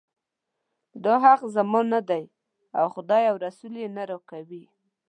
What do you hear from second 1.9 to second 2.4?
نه دی